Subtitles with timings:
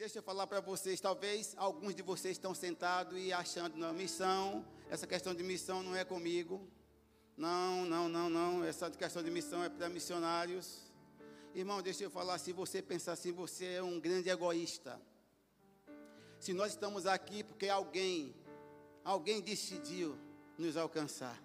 [0.00, 4.64] deixa eu falar para vocês, talvez alguns de vocês estão sentados e achando, não, missão,
[4.88, 6.66] essa questão de missão não é comigo.
[7.36, 10.90] Não, não, não, não, essa questão de missão é para missionários.
[11.54, 14.98] Irmão, deixa eu falar, se você pensar assim, você é um grande egoísta.
[16.38, 18.34] Se nós estamos aqui porque alguém,
[19.04, 20.18] alguém decidiu
[20.56, 21.38] nos alcançar.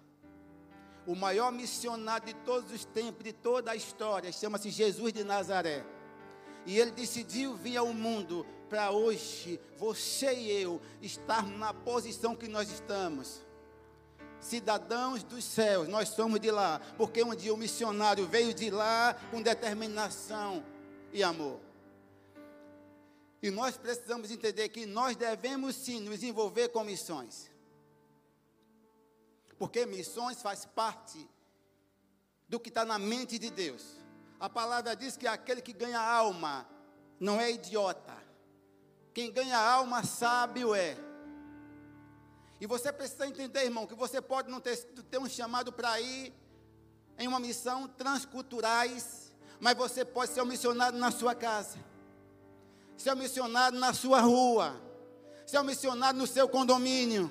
[1.06, 5.95] O maior missionário de todos os tempos, de toda a história, chama-se Jesus de Nazaré.
[6.66, 12.48] E ele decidiu vir ao mundo para hoje, você e eu, estarmos na posição que
[12.48, 13.46] nós estamos.
[14.40, 19.14] Cidadãos dos céus, nós somos de lá, porque um dia o missionário veio de lá
[19.30, 20.64] com determinação
[21.12, 21.60] e amor.
[23.40, 27.48] E nós precisamos entender que nós devemos sim nos envolver com missões.
[29.56, 31.28] Porque missões faz parte
[32.48, 34.05] do que está na mente de Deus.
[34.38, 36.66] A palavra diz que aquele que ganha alma
[37.18, 38.16] não é idiota.
[39.14, 40.96] Quem ganha alma sábio é.
[42.60, 46.34] E você precisa entender, irmão, que você pode não ter, ter um chamado para ir
[47.18, 51.78] em uma missão transculturais, mas você pode ser um missionário na sua casa,
[52.96, 54.78] ser um missionário na sua rua,
[55.46, 57.30] ser um missionário no seu condomínio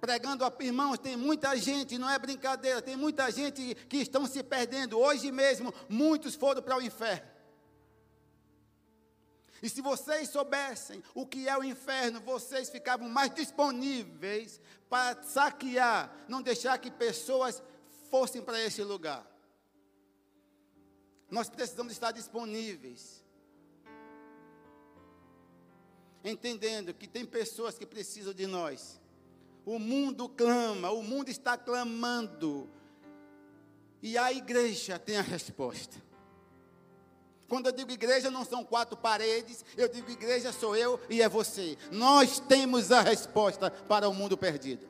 [0.00, 4.42] pregando a irmãos, tem muita gente, não é brincadeira, tem muita gente que estão se
[4.42, 4.98] perdendo.
[4.98, 7.26] Hoje mesmo, muitos foram para o inferno.
[9.62, 16.14] E se vocês soubessem o que é o inferno, vocês ficavam mais disponíveis para saquear,
[16.28, 17.62] não deixar que pessoas
[18.08, 19.26] fossem para esse lugar.
[21.28, 23.24] Nós precisamos estar disponíveis.
[26.24, 29.00] Entendendo que tem pessoas que precisam de nós.
[29.68, 32.70] O mundo clama, o mundo está clamando.
[34.02, 36.02] E a igreja tem a resposta.
[37.46, 41.28] Quando eu digo igreja, não são quatro paredes, eu digo igreja sou eu e é
[41.28, 41.76] você.
[41.92, 44.88] Nós temos a resposta para o mundo perdido.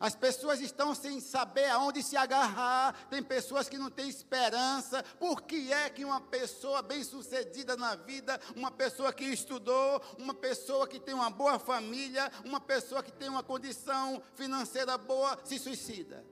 [0.00, 2.94] As pessoas estão sem saber aonde se agarrar.
[3.10, 5.02] Tem pessoas que não têm esperança.
[5.18, 10.88] Por que é que uma pessoa bem-sucedida na vida, uma pessoa que estudou, uma pessoa
[10.88, 16.24] que tem uma boa família, uma pessoa que tem uma condição financeira boa, se suicida?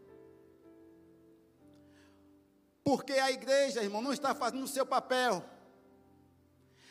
[2.82, 5.44] Porque a igreja, irmão, não está fazendo o seu papel.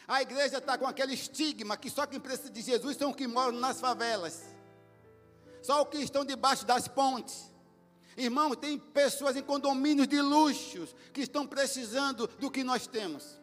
[0.07, 3.25] A igreja está com aquele estigma que só quem precisa de Jesus são os que
[3.25, 4.56] moram nas favelas
[5.61, 7.51] só os que estão debaixo das pontes.
[8.15, 13.37] Irmão, tem pessoas em condomínios de luxos que estão precisando do que nós temos.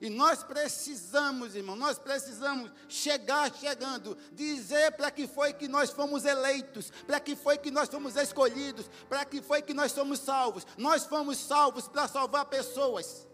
[0.00, 6.24] E nós precisamos, irmão, nós precisamos chegar chegando, dizer para que foi que nós fomos
[6.24, 10.64] eleitos, para que foi que nós fomos escolhidos, para que foi que nós somos salvos.
[10.76, 13.26] Nós fomos salvos para salvar pessoas.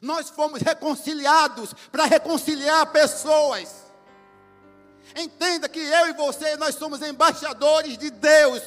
[0.00, 3.88] Nós fomos reconciliados para reconciliar pessoas.
[5.16, 8.62] Entenda que eu e você, nós somos embaixadores de Deus.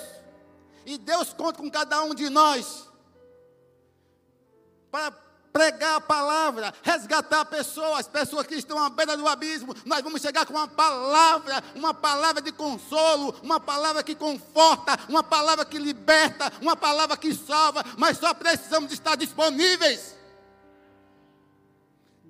[0.86, 2.90] E Deus conta com cada um de nós
[4.92, 5.12] para
[5.54, 9.76] pregar a palavra, resgatar pessoas, pessoas que estão à beira do abismo.
[9.86, 15.24] Nós vamos chegar com uma palavra, uma palavra de consolo, uma palavra que conforta, uma
[15.24, 20.16] palavra que liberta, uma palavra que salva, mas só precisamos estar disponíveis.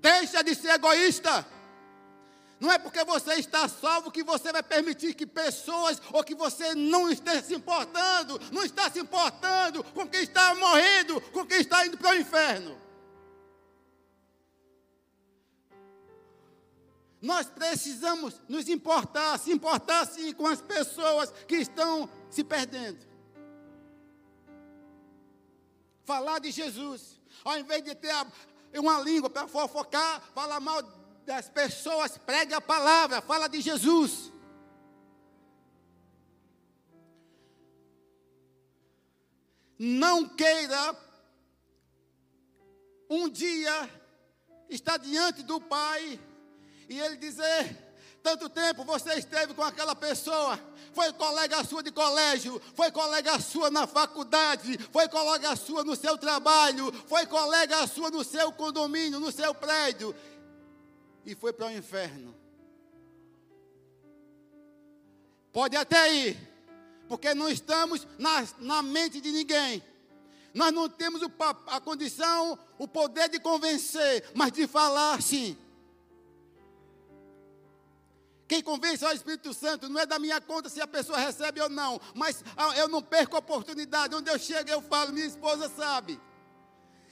[0.02, 1.46] Deixa de ser egoísta.
[2.60, 6.76] Não é porque você está salvo que você vai permitir que pessoas ou que você
[6.76, 11.86] não esteja se importando, não está se importando com quem está morrendo, com quem está
[11.86, 12.80] indo para o inferno.
[17.22, 23.06] Nós precisamos nos importar, se importar sim com as pessoas que estão se perdendo.
[26.04, 28.26] Falar de Jesus, ao invés de ter a,
[28.80, 30.82] uma língua para fofocar, falar mal
[31.26, 34.32] das pessoas, pregue a palavra, fala de Jesus.
[39.78, 40.96] Não queira
[43.10, 43.90] um dia
[44.70, 46.20] estar diante do Pai
[46.88, 47.91] e Ele dizer:
[48.22, 50.60] tanto tempo você esteve com aquela pessoa,
[50.94, 56.18] foi colega sua de colégio, foi colega sua na faculdade, foi colega sua no seu
[56.18, 60.16] trabalho, foi colega sua no seu condomínio, no seu prédio,
[61.26, 62.36] e foi para o inferno.
[65.52, 66.38] Pode até ir,
[67.08, 69.84] porque não estamos na, na mente de ninguém.
[70.54, 71.32] Nós não temos o,
[71.68, 75.58] a condição, o poder de convencer, mas de falar sim.
[78.52, 81.62] Quem convence é o Espírito Santo, não é da minha conta se a pessoa recebe
[81.62, 84.14] ou não, mas ah, eu não perco a oportunidade.
[84.14, 86.20] Onde eu chego, eu falo, minha esposa sabe.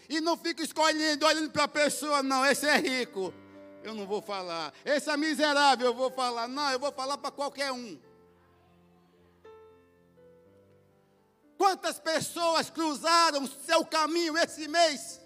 [0.10, 3.34] E não fico escolhendo, olhando para a pessoa, não, esse é rico.
[3.82, 4.74] Eu não vou falar.
[4.84, 6.46] Esse é miserável, eu vou falar.
[6.50, 7.98] Não, eu vou falar para qualquer um.
[11.58, 15.22] Quantas pessoas cruzaram seu caminho esse mês?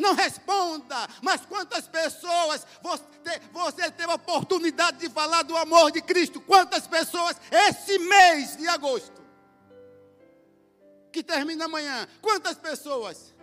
[0.00, 3.04] Não responda, mas quantas pessoas você,
[3.52, 6.40] você teve a oportunidade de falar do amor de Cristo?
[6.40, 9.20] Quantas pessoas esse mês de agosto?
[11.12, 12.08] Que termina amanhã.
[12.22, 13.34] Quantas pessoas?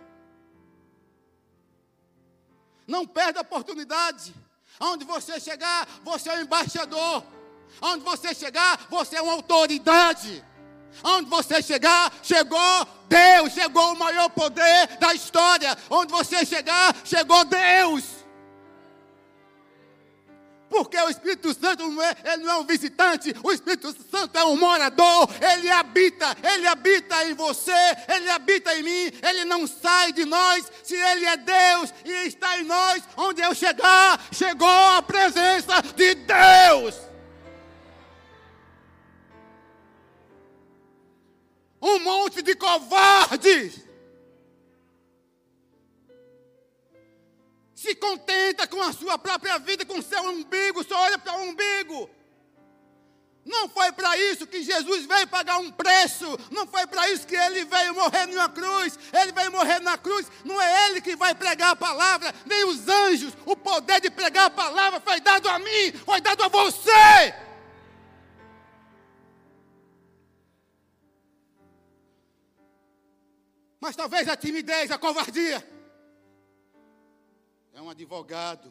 [2.86, 4.34] Não perde a oportunidade.
[4.80, 7.22] Aonde você chegar, você é um embaixador.
[7.80, 10.44] Aonde você chegar, você é uma autoridade.
[11.04, 15.76] Onde você chegar, chegou Deus, chegou o maior poder da história.
[15.90, 18.18] Onde você chegar, chegou Deus.
[20.68, 24.44] Porque o Espírito Santo não é, ele não é um visitante, o Espírito Santo é
[24.44, 27.72] um morador, ele habita, ele habita em você,
[28.06, 32.58] ele habita em mim, ele não sai de nós, se ele é Deus e está
[32.58, 37.07] em nós, onde eu chegar, chegou a presença de Deus.
[41.88, 43.80] Um monte de covardes.
[47.74, 51.42] Se contenta com a sua própria vida, com o seu umbigo, só olha para o
[51.42, 52.10] umbigo.
[53.48, 56.38] Não foi para isso que Jesus veio pagar um preço.
[56.50, 58.98] Não foi para isso que ele veio morrer numa cruz.
[59.10, 60.26] Ele veio morrer na cruz.
[60.44, 63.32] Não é ele que vai pregar a palavra, nem os anjos.
[63.46, 67.47] O poder de pregar a palavra foi dado a mim, foi dado a você.
[73.88, 75.66] Mas talvez a timidez, a covardia.
[77.72, 78.70] É um advogado,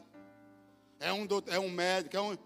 [1.00, 2.38] é um, doutor, é um médico, é um.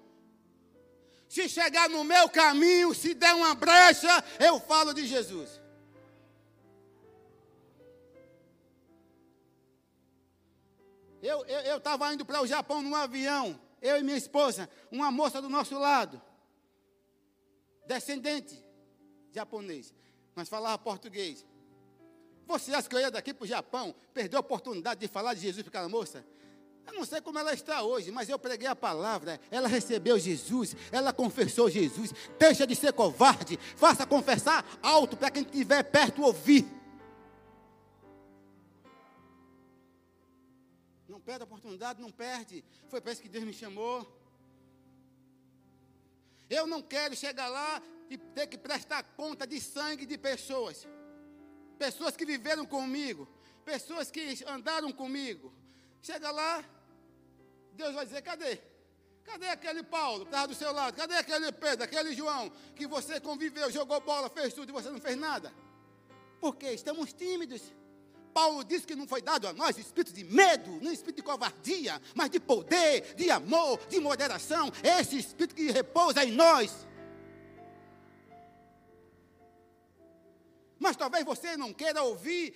[1.27, 4.07] Se chegar no meu caminho, se der uma brecha,
[4.39, 5.59] eu falo de Jesus.
[11.21, 15.49] Eu estava indo para o Japão num avião, eu e minha esposa, uma moça do
[15.49, 16.21] nosso lado,
[17.85, 18.63] descendente
[19.29, 19.93] japonês,
[20.33, 21.50] mas falava português.
[22.47, 25.41] Você acha que eu ia daqui para o Japão, perdeu a oportunidade de falar de
[25.41, 26.25] Jesus para aquela moça?
[26.85, 29.39] Eu não sei como ela está hoje, mas eu preguei a palavra.
[29.49, 32.13] Ela recebeu Jesus, ela confessou Jesus.
[32.37, 36.65] Deixa de ser covarde, faça confessar alto para quem estiver perto ouvir.
[41.07, 42.63] Não perde a oportunidade, não perde.
[42.89, 44.05] Foi para isso que Deus me chamou.
[46.49, 50.85] Eu não quero chegar lá e ter que prestar conta de sangue de pessoas
[51.81, 53.27] pessoas que viveram comigo,
[53.65, 55.51] pessoas que andaram comigo.
[56.03, 56.63] Chega lá,
[57.73, 58.59] Deus vai dizer: cadê?
[59.23, 60.95] Cadê aquele Paulo que estava do seu lado?
[60.95, 65.01] Cadê aquele Pedro, aquele João que você conviveu, jogou bola, fez tudo e você não
[65.01, 65.51] fez nada?
[66.39, 67.63] Porque estamos tímidos.
[68.31, 71.99] Paulo disse que não foi dado a nós espírito de medo, nem espírito de covardia,
[72.15, 74.71] mas de poder, de amor, de moderação.
[74.83, 76.85] Esse espírito que repousa em nós.
[80.81, 82.55] Mas talvez você não queira ouvir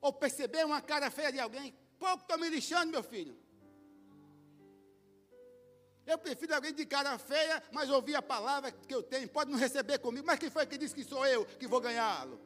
[0.00, 1.74] ou perceber uma cara feia de alguém.
[1.98, 3.36] Pouco estou me lixando, meu filho.
[6.06, 9.28] Eu prefiro alguém de cara feia, mas ouvir a palavra que eu tenho.
[9.28, 12.40] Pode não receber comigo, mas quem foi que disse que sou eu que vou ganhá-lo?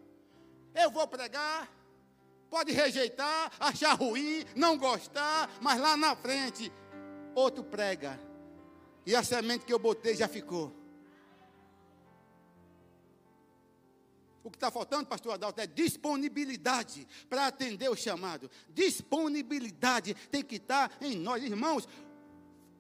[0.75, 1.71] Eu vou pregar,
[2.49, 6.73] pode rejeitar, achar ruim, não gostar, mas lá na frente,
[7.35, 8.19] outro prega.
[9.05, 10.73] E a semente que eu botei já ficou.
[14.43, 18.51] O que está faltando, pastor Adalto, é disponibilidade para atender o chamado.
[18.69, 21.89] Disponibilidade tem que estar em nós, irmãos.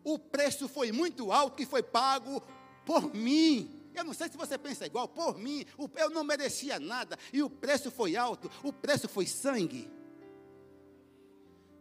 [0.04, 2.42] O preço foi muito alto que foi pago
[2.86, 3.74] por mim.
[3.94, 5.64] Eu não sei se você pensa igual, por mim.
[5.96, 8.50] Eu não merecia nada e o preço foi alto.
[8.62, 9.90] O preço foi sangue.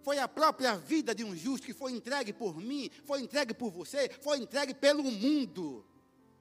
[0.01, 3.69] Foi a própria vida de um justo que foi entregue por mim, foi entregue por
[3.69, 5.85] você, foi entregue pelo mundo.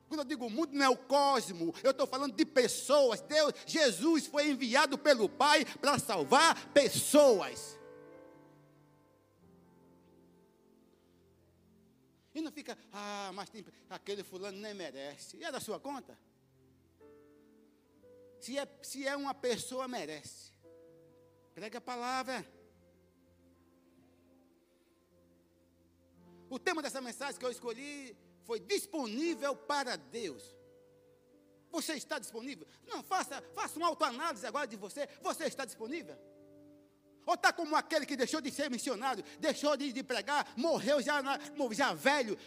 [0.09, 3.21] Quando eu digo mundo, não é o cosmo, eu estou falando de pessoas.
[3.21, 7.77] Deus, Jesus foi enviado pelo Pai para salvar pessoas.
[12.35, 15.39] E não fica, ah, mas tem, aquele fulano nem merece.
[15.39, 16.17] E é da sua conta?
[18.39, 20.53] Se é, se é uma pessoa, merece.
[21.55, 22.47] Prega a palavra.
[26.49, 28.15] O tema dessa mensagem que eu escolhi
[28.47, 30.43] foi disponível para Deus.
[31.71, 32.67] Você está disponível?
[32.87, 35.09] Não, faça, faça uma autoanálise agora de você.
[35.21, 36.17] Você está disponível?
[37.27, 41.21] Ou está como aquele que deixou de ser missionário, deixou de, de pregar, morreu já,
[41.21, 41.39] na,
[41.73, 42.39] já velho,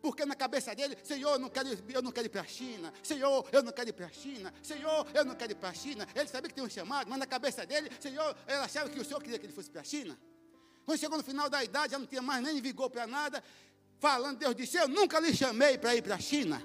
[0.00, 2.92] Porque na cabeça dele, Senhor, eu não quero, eu não quero ir para a China.
[3.02, 4.54] Senhor, eu não quero ir para a China.
[4.62, 6.08] Senhor, eu não quero ir para a China.
[6.14, 9.04] Ele sabia que tinha um chamado, mas na cabeça dele, Senhor, ele achava que o
[9.04, 10.18] Senhor queria que ele fosse para a China.
[10.86, 13.44] Quando chegou no final da idade, já não tinha mais nem vigor para nada.
[13.98, 16.62] Falando, Deus disse: Eu nunca lhe chamei para ir para a China.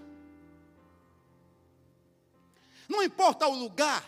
[2.88, 4.04] Não importa o lugar,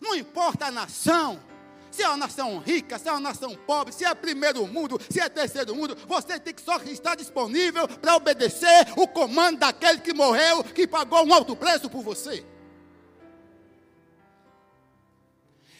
[0.00, 1.42] não importa a nação,
[1.90, 5.20] se é uma nação rica, se é uma nação pobre, se é primeiro mundo, se
[5.20, 10.12] é terceiro mundo, você tem que só estar disponível para obedecer o comando daquele que
[10.12, 12.44] morreu, que pagou um alto preço por você.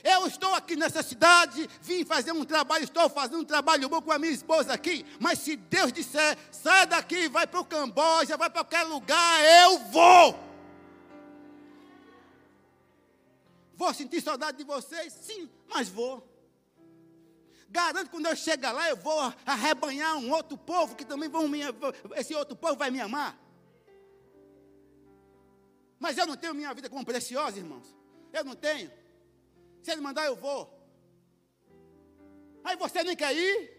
[0.02, 4.12] Eu estou aqui nessa cidade, vim fazer um trabalho, estou fazendo um trabalho bom com
[4.12, 5.04] a minha esposa aqui.
[5.18, 9.78] Mas se Deus disser, sai daqui, vai para o Camboja, vai para qualquer lugar, eu
[9.90, 10.48] vou.
[13.74, 15.12] Vou sentir saudade de vocês?
[15.12, 16.26] Sim, mas vou.
[17.70, 21.46] Garanto que quando eu chegar lá, eu vou arrebanhar um outro povo que também vão
[21.46, 21.60] me.
[22.16, 23.38] Esse outro povo vai me amar.
[25.98, 27.94] Mas eu não tenho minha vida como preciosa, irmãos.
[28.32, 28.90] Eu não tenho.
[29.82, 30.76] Se ele mandar, eu vou.
[32.64, 33.70] Aí você nem quer ir?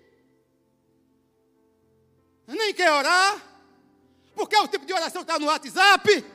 [2.47, 3.47] Nem quer orar?
[4.33, 6.25] Porque o tipo de oração está no WhatsApp?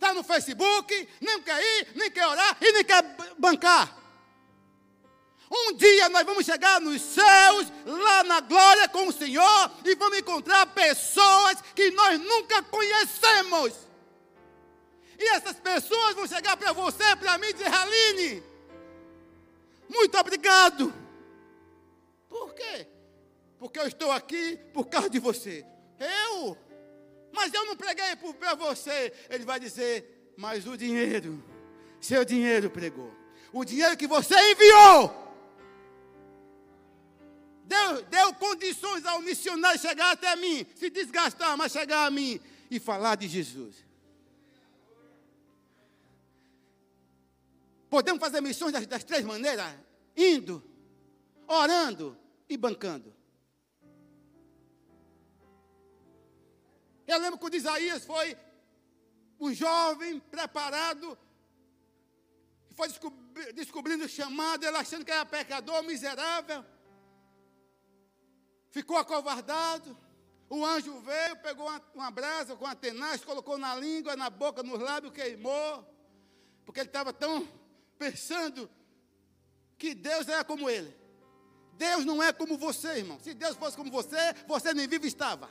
[0.00, 3.02] está no Facebook, nem quer ir, nem quer orar e nem quer
[3.38, 3.98] bancar.
[5.50, 10.18] Um dia nós vamos chegar nos céus, lá na glória com o Senhor, e vamos
[10.18, 13.89] encontrar pessoas que nós nunca conhecemos.
[15.20, 18.42] E essas pessoas vão chegar para você, para mim, e dizer: Aline,
[19.88, 20.92] muito obrigado.
[22.28, 22.88] Por quê?
[23.58, 25.64] Porque eu estou aqui por causa de você.
[25.98, 26.56] Eu
[27.32, 29.12] mas eu não preguei para você.
[29.28, 31.42] Ele vai dizer, mas o dinheiro,
[32.00, 33.12] seu dinheiro pregou.
[33.52, 35.28] O dinheiro que você enviou.
[37.64, 42.80] Deu, deu condições ao missionário chegar até mim, se desgastar, mas chegar a mim e
[42.80, 43.76] falar de Jesus.
[47.90, 49.74] Podemos fazer missões das, das três maneiras:
[50.16, 50.62] indo,
[51.46, 52.16] orando
[52.48, 53.12] e bancando.
[57.04, 58.38] Eu lembro quando Isaías foi
[59.40, 61.18] um jovem preparado,
[62.76, 62.88] foi
[63.52, 66.64] descobrindo o chamado, ele achando que era pecador, miserável.
[68.70, 69.98] Ficou acovardado.
[70.48, 74.62] O anjo veio, pegou uma, uma brasa com a tenaz, colocou na língua, na boca,
[74.62, 75.84] nos lábios, queimou.
[76.64, 77.48] Porque ele estava tão
[78.00, 78.70] pensando
[79.76, 80.92] que Deus era como ele.
[81.74, 83.18] Deus não é como você, irmão.
[83.20, 84.16] Se Deus fosse como você,
[84.48, 85.50] você nem vivo estava.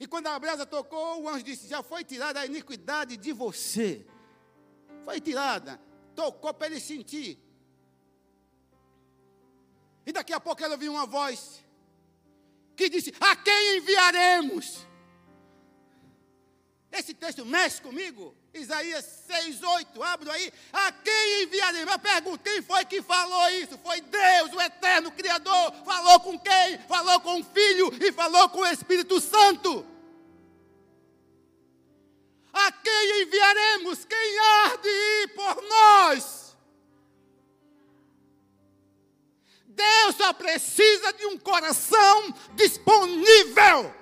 [0.00, 4.04] E quando a brasa tocou, o anjo disse: Já foi tirada a iniquidade de você.
[5.04, 5.80] Foi tirada.
[6.14, 7.38] Tocou para ele sentir.
[10.04, 11.64] E daqui a pouco ela ouviu uma voz
[12.76, 14.87] que disse: A quem enviaremos?
[16.98, 18.34] Esse texto mexe comigo.
[18.52, 20.52] Isaías 6,8, abro aí.
[20.72, 21.92] A quem enviaremos?
[21.92, 23.78] Eu pergunto: quem foi que falou isso?
[23.78, 25.72] Foi Deus, o eterno Criador.
[25.84, 26.78] Falou com quem?
[26.88, 29.86] Falou com o Filho e falou com o Espírito Santo.
[32.52, 34.04] A quem enviaremos?
[34.04, 36.56] Quem há de ir por nós?
[39.68, 43.94] Deus só precisa de um coração disponível.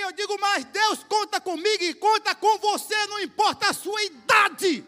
[0.00, 4.84] Eu digo mais: Deus conta comigo e conta com você, não importa a sua idade.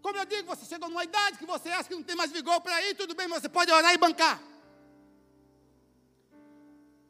[0.00, 2.60] Como eu digo, você chega numa idade que você acha que não tem mais vigor
[2.60, 4.40] para ir, tudo bem, você pode orar e bancar.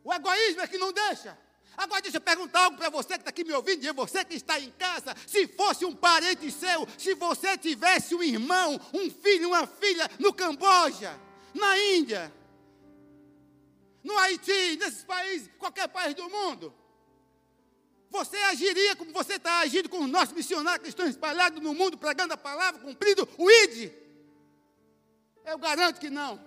[0.03, 1.39] O egoísmo é que não deixa.
[1.77, 4.35] Agora deixa eu perguntar algo para você que está aqui me ouvindo, e você que
[4.35, 5.15] está em casa.
[5.27, 10.33] Se fosse um parente seu, se você tivesse um irmão, um filho, uma filha no
[10.33, 11.17] Camboja,
[11.55, 12.33] na Índia,
[14.03, 16.75] no Haiti, nesses países, qualquer país do mundo,
[18.11, 21.99] você agiria como você está agindo com os nossos missionários que estão espalhados no mundo,
[21.99, 23.93] pregando a palavra, cumprindo o ID?
[25.45, 26.41] Eu garanto que não.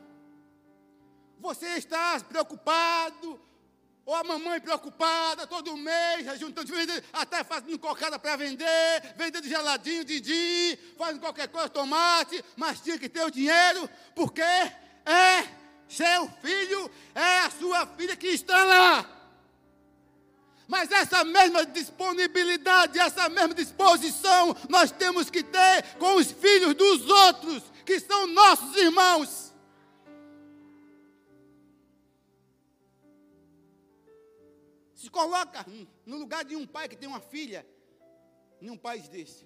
[1.40, 3.40] Você está preocupado,
[4.06, 6.72] ou a mamãe preocupada todo mês, juntando,
[7.14, 13.08] até fazendo cocada para vender, vendendo geladinho, didi, fazendo qualquer coisa, tomate, mas tinha que
[13.08, 15.61] ter o dinheiro, porque é
[15.92, 19.18] seu filho, é a sua filha que está lá.
[20.68, 27.10] Mas essa mesma disponibilidade, essa mesma disposição, nós temos que ter com os filhos dos
[27.10, 29.54] outros, que são nossos irmãos.
[34.96, 35.66] Se coloca
[36.06, 37.68] no lugar de um pai que tem uma filha
[38.62, 39.46] em um país desse.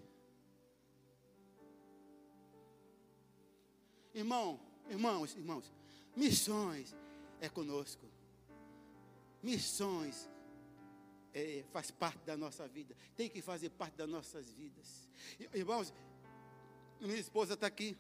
[4.14, 4.60] Irmão,
[4.90, 5.75] irmãos, irmãos,
[6.16, 6.96] missões
[7.42, 8.06] é conosco.
[9.44, 10.30] Missões
[11.34, 15.10] é, faz parte da nossa vida, tem que fazer parte das nossas vidas.
[15.54, 15.94] Irmãos,
[17.02, 17.98] minha esposa está aqui.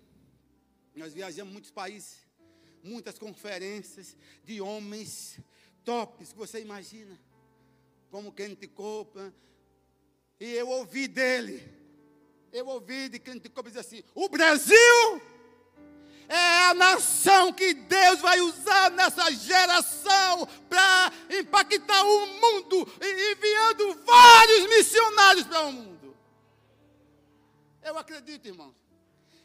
[0.95, 2.25] Nós viajamos muitos países,
[2.81, 5.39] muitas conferências de homens
[5.84, 7.19] tops você imagina,
[8.10, 9.34] como Kenneth Copeland.
[10.39, 11.62] E eu ouvi dele,
[12.51, 15.22] eu ouvi de Kenneth Copeland dizer assim: o Brasil
[16.27, 24.70] é a nação que Deus vai usar nessa geração para impactar o mundo, enviando vários
[24.70, 26.15] missionários para o mundo.
[27.84, 28.74] Eu acredito, irmãos.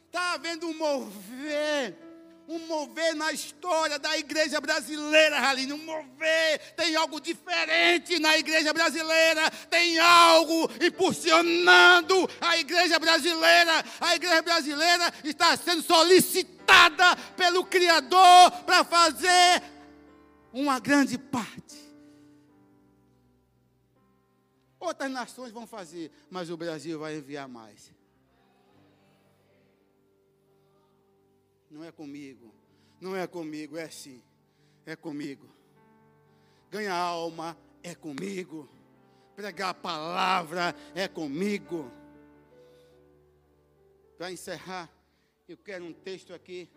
[0.07, 1.95] Está havendo um mover,
[2.49, 6.59] um mover na história da igreja brasileira, Raline, um mover.
[6.75, 13.85] Tem algo diferente na igreja brasileira, tem algo impulsionando a igreja brasileira.
[14.01, 16.60] A igreja brasileira está sendo solicitada
[17.37, 19.63] pelo Criador para fazer
[20.53, 21.79] uma grande parte.
[24.79, 27.93] Outras nações vão fazer, mas o Brasil vai enviar mais.
[31.71, 32.53] Não é comigo.
[33.01, 34.23] Não é comigo, é sim.
[34.85, 35.49] É comigo.
[36.71, 38.69] Ganhar alma é comigo.
[39.37, 41.91] Pregar a palavra é comigo.
[44.19, 44.91] Para encerrar,
[45.53, 46.69] eu quero um texto aqui.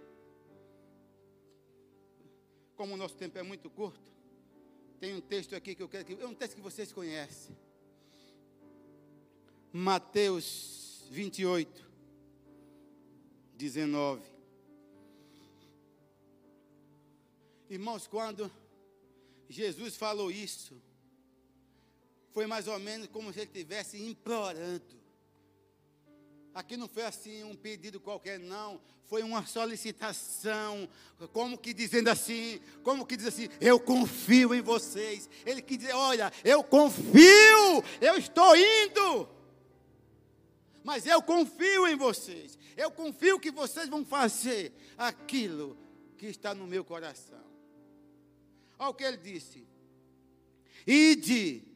[2.76, 4.12] Como o nosso tempo é muito curto,
[5.00, 6.14] tem um texto aqui que eu quero que.
[6.14, 7.56] É um texto que vocês conhecem.
[9.72, 11.88] Mateus 28,
[13.56, 14.24] 19.
[17.70, 18.52] Irmãos, quando
[19.50, 20.82] Jesus falou isso,
[22.32, 25.03] foi mais ou menos como se ele estivesse implorando.
[26.54, 28.80] Aqui não foi assim um pedido qualquer, não.
[29.06, 30.88] Foi uma solicitação,
[31.32, 35.30] como que dizendo assim, como que diz assim, eu confio em vocês.
[35.46, 39.28] Ele quis dizer, olha, eu confio, eu estou indo.
[40.84, 42.58] Mas eu confio em vocês.
[42.76, 45.78] Eu confio que vocês vão fazer aquilo
[46.18, 47.44] que está no meu coração.
[48.78, 49.66] Olha o que ele disse.
[50.86, 51.73] Ide.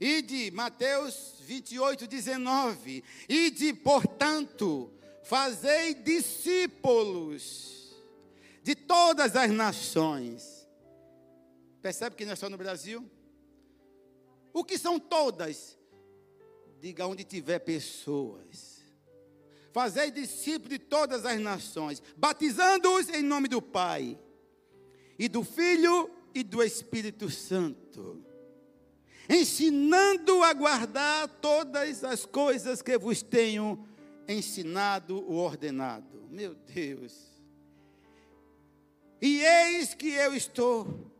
[0.00, 3.02] Ide, Mateus 28, 19.
[3.28, 4.92] Ide, portanto,
[5.24, 7.78] fazei discípulos
[8.62, 10.68] de todas as nações.
[11.82, 13.08] Percebe que não é só no Brasil?
[14.52, 15.78] O que são todas?
[16.80, 18.78] Diga onde tiver pessoas.
[19.72, 24.18] Fazei discípulos de todas as nações, batizando-os em nome do Pai
[25.18, 28.24] e do Filho e do Espírito Santo,
[29.28, 33.86] ensinando a guardar todas as coisas que vos tenho
[34.26, 36.26] ensinado ou ordenado.
[36.30, 37.28] Meu Deus.
[39.20, 41.12] E eis que eu estou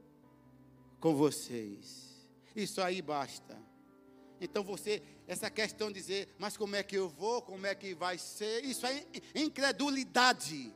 [1.01, 2.27] com vocês.
[2.55, 3.57] Isso aí basta.
[4.41, 7.95] Então você, essa questão de dizer, mas como é que eu vou, como é que
[7.95, 10.73] vai ser, isso é incredulidade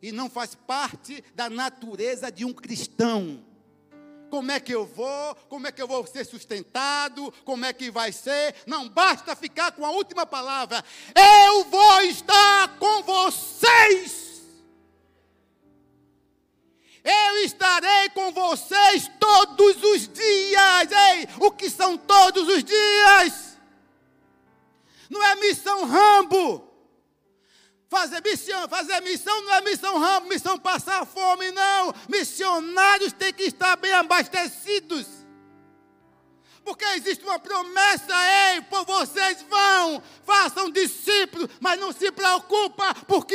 [0.00, 3.44] e não faz parte da natureza de um cristão.
[4.32, 5.34] Como é que eu vou?
[5.50, 7.30] Como é que eu vou ser sustentado?
[7.44, 8.54] Como é que vai ser?
[8.66, 10.82] Não basta ficar com a última palavra.
[11.14, 14.40] Eu vou estar com vocês.
[17.04, 20.90] Eu estarei com vocês todos os dias.
[21.10, 23.58] Ei, o que são todos os dias?
[25.10, 26.71] Não é missão Rambo.
[27.92, 31.94] Fazer missão, fazer missão não é missão ramo, missão passar fome, não.
[32.08, 35.06] Missionários têm que estar bem abastecidos.
[36.64, 38.14] Porque existe uma promessa,
[38.54, 43.34] ei, por vocês vão, façam discípulos, mas não se preocupa, porque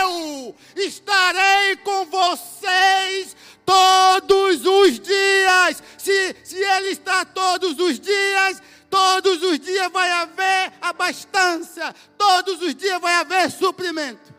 [0.00, 5.82] eu estarei com vocês todos os dias.
[5.98, 11.94] Se, se Ele está todos os dias, Todos os dias vai haver abastança.
[12.18, 14.34] Todos os dias vai haver suprimento.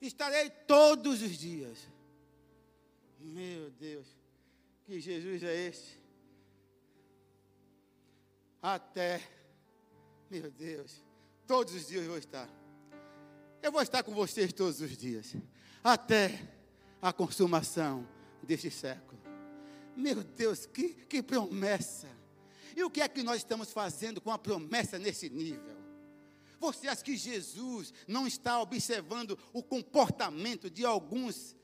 [0.00, 1.78] Estarei todos os dias.
[3.20, 4.08] Meu Deus,
[4.84, 6.00] que Jesus é esse?
[8.60, 9.22] Até,
[10.28, 11.00] meu Deus,
[11.46, 12.48] todos os dias eu vou estar.
[13.62, 15.36] Eu vou estar com vocês todos os dias.
[15.84, 16.42] Até
[17.00, 18.04] a consumação
[18.42, 19.18] deste século.
[19.98, 22.08] Meu Deus, que, que promessa!
[22.76, 25.76] E o que é que nós estamos fazendo com a promessa nesse nível?
[26.60, 31.56] Você acha que Jesus não está observando o comportamento de alguns,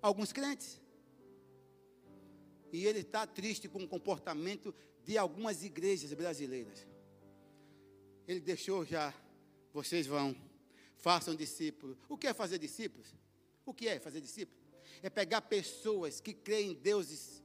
[0.00, 0.80] alguns crentes?
[2.72, 6.86] E ele está triste com o comportamento de algumas igrejas brasileiras.
[8.26, 9.12] Ele deixou já.
[9.74, 10.34] Vocês vão.
[10.96, 11.98] Façam discípulos.
[12.08, 13.14] O que é fazer discípulos?
[13.66, 14.67] O que é fazer discípulos?
[15.02, 17.42] É pegar pessoas que creem em deuses,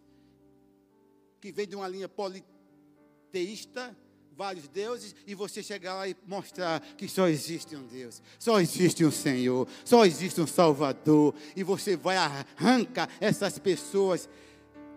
[1.39, 3.95] que vêm de uma linha politeísta,
[4.35, 9.05] vários deuses, e você chegar lá e mostrar que só existe um Deus, só existe
[9.05, 14.27] um Senhor, só existe um Salvador, e você vai arrancar essas pessoas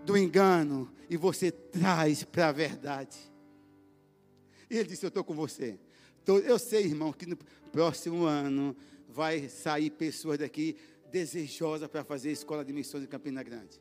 [0.05, 3.17] do engano e você traz para a verdade.
[4.71, 5.79] E ele disse: Eu estou com você.
[6.27, 7.37] Eu sei, irmão, que no
[7.71, 8.77] próximo ano
[9.09, 10.77] vai sair pessoas daqui
[11.17, 13.81] desejosas para fazer escola de missões em Campina Grande.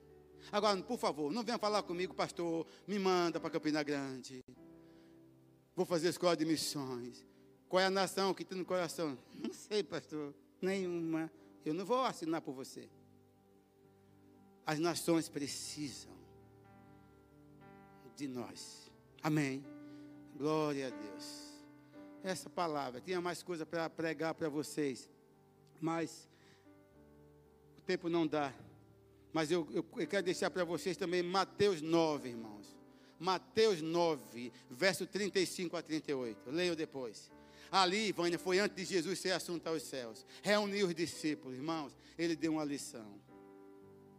[0.52, 4.42] Agora, por favor, não venha falar comigo, pastor, me manda para Campina Grande.
[5.76, 7.26] Vou fazer escola de missões.
[7.68, 9.18] Qual é a nação que tem no coração?
[9.34, 11.30] Não sei, pastor, nenhuma.
[11.66, 12.90] Eu não vou assinar por você.
[14.66, 16.14] As nações precisam
[18.16, 18.90] de nós.
[19.22, 19.62] Amém.
[20.38, 21.46] Glória a Deus
[22.24, 23.00] essa palavra.
[23.00, 25.10] Tinha mais coisa para pregar para vocês,
[25.80, 26.28] mas
[27.86, 28.54] tempo não dá.
[29.32, 32.76] Mas eu, eu, quero deixar para vocês também Mateus 9, irmãos.
[33.20, 36.50] Mateus 9, verso 35 a 38.
[36.52, 37.30] Leiam depois.
[37.72, 40.26] Ali, Vânia, foi antes de Jesus ser assunto aos céus.
[40.42, 41.98] Reuniu os discípulos, irmãos.
[42.18, 43.20] Ele deu uma lição.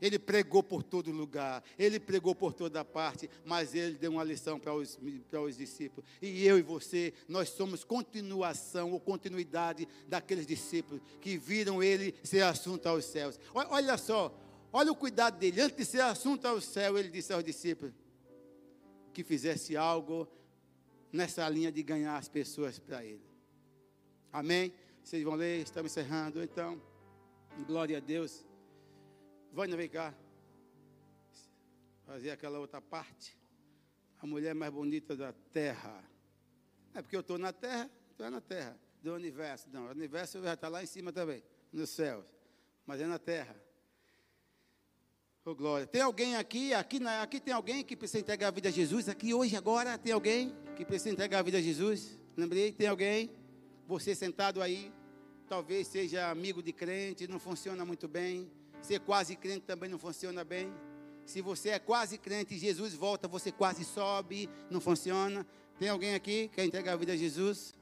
[0.01, 4.59] Ele pregou por todo lugar, ele pregou por toda parte, mas ele deu uma lição
[4.59, 4.99] para os,
[5.31, 6.09] para os discípulos.
[6.21, 12.43] E eu e você, nós somos continuação ou continuidade daqueles discípulos que viram ele ser
[12.43, 13.39] assunto aos céus.
[13.55, 14.33] Olha só,
[14.73, 15.61] olha o cuidado dele.
[15.61, 17.93] Antes de ser assunto ao céu, ele disse aos discípulos
[19.13, 20.29] que fizesse algo
[21.11, 23.25] nessa linha de ganhar as pessoas para ele.
[24.33, 24.73] Amém?
[25.03, 26.43] Vocês vão ler, estamos encerrando.
[26.43, 26.81] Então,
[27.67, 28.46] glória a Deus.
[29.57, 30.15] Vânia, vem cá.
[32.05, 33.35] Fazer aquela outra parte.
[34.21, 36.05] A mulher mais bonita da terra.
[36.93, 38.79] É porque eu estou na terra, tu é na terra.
[39.03, 39.67] Do universo.
[39.73, 41.43] Não, o universo já está lá em cima também,
[41.73, 42.27] nos céus.
[42.85, 43.57] Mas é na terra.
[45.43, 45.87] Oh, glória.
[45.87, 49.09] Tem alguém aqui, aqui, aqui tem alguém que precisa entregar a vida a Jesus?
[49.09, 52.19] Aqui hoje, agora, tem alguém que precisa entregar a vida a Jesus?
[52.37, 53.31] Lembrei, tem alguém?
[53.87, 54.93] Você sentado aí,
[55.47, 58.51] talvez seja amigo de crente, não funciona muito bem
[58.87, 60.73] Ser quase crente também não funciona bem.
[61.25, 65.45] Se você é quase crente Jesus volta, você quase sobe, não funciona.
[65.77, 67.75] Tem alguém aqui que quer entregar a vida a Jesus?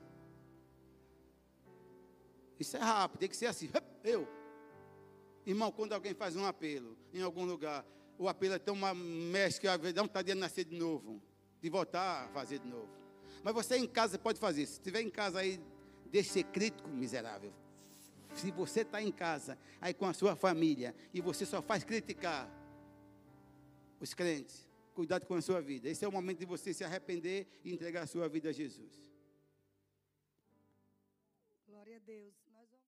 [2.58, 3.68] Isso é rápido, tem que ser assim.
[4.02, 4.26] Eu.
[5.44, 7.84] Irmão, quando alguém faz um apelo em algum lugar,
[8.16, 11.20] o apelo é tão mexe que dá um de nascer de novo,
[11.60, 12.88] de voltar a fazer de novo.
[13.42, 14.64] Mas você em casa pode fazer.
[14.64, 15.60] Se estiver em casa aí,
[16.14, 17.52] deixe ser crítico, miserável.
[18.36, 22.48] Se você está em casa, aí com a sua família, e você só faz criticar
[23.98, 25.88] os crentes, cuidado com a sua vida.
[25.88, 29.10] Esse é o momento de você se arrepender e entregar a sua vida a Jesus.
[31.66, 32.43] Glória a Deus.